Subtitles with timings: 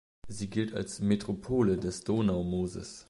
[0.27, 2.99] Sie gilt als „Metropole“ des Donaumooses.